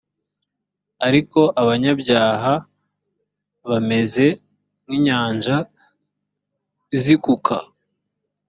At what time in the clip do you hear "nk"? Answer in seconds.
4.83-4.89